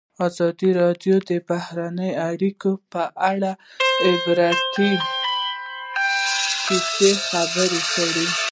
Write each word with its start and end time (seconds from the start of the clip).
ازادي 0.27 0.69
راډیو 0.81 1.15
د 1.29 1.31
بهرنۍ 1.49 2.11
اړیکې 2.29 2.71
په 2.91 3.03
اړه 3.31 3.51
د 3.57 3.59
عبرت 4.11 4.59
کیسې 6.65 7.11
خبر 7.27 7.71
کړي. 7.93 8.27